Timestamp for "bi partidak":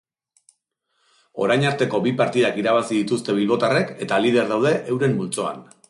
2.07-2.59